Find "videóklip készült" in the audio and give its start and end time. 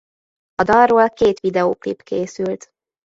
1.39-2.71